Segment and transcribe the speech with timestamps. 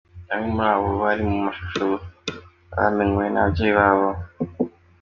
[0.29, 1.81] Bamwe muri abo bari mu mashusho
[2.77, 4.09] bamenywe n'ababyeyi babo.